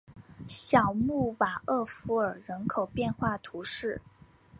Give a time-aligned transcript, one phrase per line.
[0.47, 4.01] 小穆瓦厄夫尔人口变化图示